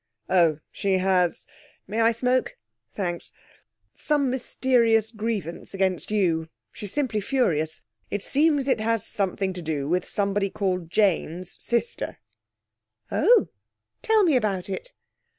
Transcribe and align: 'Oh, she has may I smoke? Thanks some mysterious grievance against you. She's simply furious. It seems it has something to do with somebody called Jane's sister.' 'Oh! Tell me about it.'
'Oh, 0.31 0.57
she 0.71 0.93
has 0.93 1.45
may 1.85 2.01
I 2.01 2.11
smoke? 2.11 2.57
Thanks 2.89 3.31
some 3.95 4.31
mysterious 4.31 5.11
grievance 5.11 5.75
against 5.75 6.09
you. 6.09 6.49
She's 6.71 6.91
simply 6.91 7.21
furious. 7.21 7.83
It 8.09 8.23
seems 8.23 8.67
it 8.67 8.79
has 8.79 9.05
something 9.05 9.53
to 9.53 9.61
do 9.61 9.87
with 9.87 10.07
somebody 10.09 10.49
called 10.49 10.89
Jane's 10.89 11.51
sister.' 11.63 12.17
'Oh! 13.11 13.49
Tell 14.01 14.23
me 14.23 14.35
about 14.35 14.69
it.' 14.71 14.91